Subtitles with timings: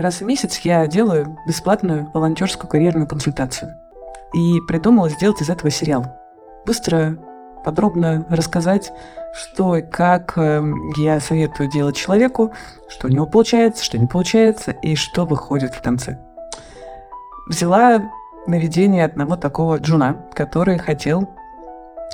[0.00, 3.76] Раз в месяц я делаю бесплатную волонтерскую карьерную консультацию.
[4.32, 6.06] И придумала сделать из этого сериал.
[6.64, 7.18] Быстро,
[7.66, 8.92] подробно рассказать,
[9.34, 10.62] что и как э,
[10.96, 12.50] я советую делать человеку,
[12.88, 16.18] что у него получается, что не получается, и что выходит в конце.
[17.46, 18.10] Взяла
[18.46, 21.28] наведение одного такого джуна, который хотел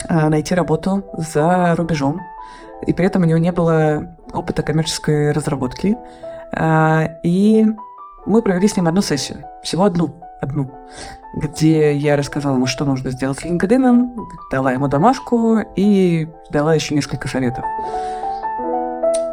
[0.08, 2.20] э, найти работу за рубежом,
[2.84, 5.96] и при этом у него не было опыта коммерческой разработки.
[6.52, 7.66] Э, и
[8.26, 10.70] мы провели с ним одну сессию, всего одну, одну,
[11.36, 14.16] где я рассказала ему, что нужно сделать с LinkedIn,
[14.50, 17.64] дала ему домашку и дала еще несколько советов.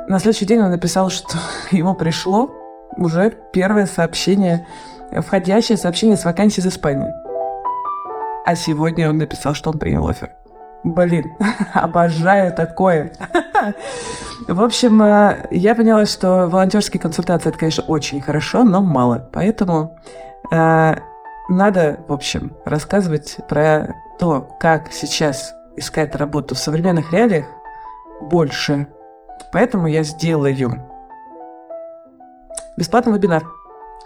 [0.07, 1.37] На следующий день он написал, что
[1.71, 2.51] ему пришло
[2.97, 4.67] уже первое сообщение,
[5.11, 7.11] входящее сообщение с вакансией из Испании.
[8.45, 10.31] А сегодня он написал, что он принял офер.
[10.83, 11.33] Блин,
[11.73, 13.13] обожаю такое.
[14.47, 19.29] В общем, э, я поняла, что волонтерские консультации это, конечно, очень хорошо, но мало.
[19.31, 19.97] Поэтому
[20.51, 20.95] э,
[21.49, 27.45] надо, в общем, рассказывать про то, как сейчас искать работу в современных реалиях
[28.21, 28.87] больше.
[29.51, 30.81] Поэтому я сделаю
[32.77, 33.43] бесплатный вебинар,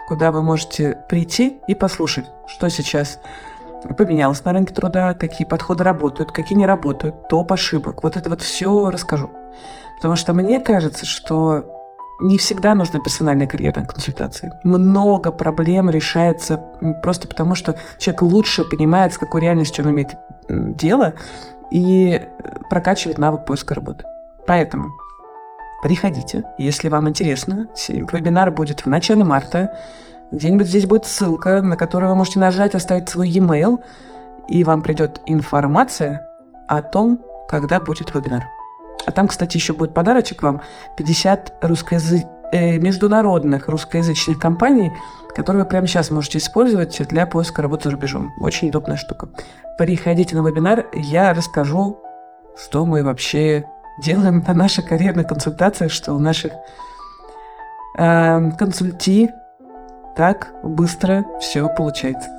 [0.08, 3.20] куда вы можете прийти и послушать, что сейчас
[3.98, 8.04] поменялось на рынке труда, какие подходы работают, какие не работают, топ ошибок.
[8.04, 9.30] Вот это вот все расскажу.
[9.98, 11.66] Потому что мне кажется, что
[12.20, 14.60] не всегда нужна персональная карьерная консультация.
[14.64, 16.58] Много проблем решается
[17.04, 20.16] просто потому, что человек лучше понимает, с какой реальностью он имеет
[20.50, 21.14] дело,
[21.72, 22.22] и
[22.70, 24.06] прокачивает навык поиска работы.
[24.48, 24.90] Поэтому
[25.84, 27.68] приходите, если вам интересно.
[27.88, 29.78] Вебинар будет в начале марта.
[30.32, 33.80] Где-нибудь здесь будет ссылка, на которую вы можете нажать, оставить свой e-mail,
[34.48, 36.28] и вам придет информация
[36.68, 38.44] о том, когда будет вебинар.
[39.08, 40.62] А там, кстати, еще будет подарочек вам
[40.98, 42.26] 50 русскоязык...
[42.52, 44.92] э, международных русскоязычных компаний,
[45.34, 48.34] которые вы прямо сейчас можете использовать для поиска работы за рубежом.
[48.42, 49.30] Очень удобная штука.
[49.78, 52.04] Приходите на вебинар, я расскажу,
[52.58, 53.64] что мы вообще
[54.04, 56.52] делаем на наших карьерных консультациях, что у наших
[57.98, 59.30] э, консульти
[60.18, 62.37] так быстро все получается.